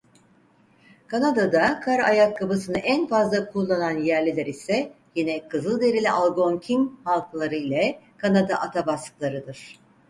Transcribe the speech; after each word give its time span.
Kanada'da 1.07 1.79
kar 1.79 1.99
ayakkabısını 1.99 2.77
en 2.77 3.07
fazla 3.07 3.49
kullanan 3.51 3.97
yerliler 3.97 4.45
ise 4.45 4.93
yine 5.15 5.47
Kızılderili 5.47 6.11
Algonkin 6.11 6.99
halkları 7.05 7.55
ile 7.55 7.99
Kanada 8.17 8.55
Atabasklarıdır. 8.61 9.79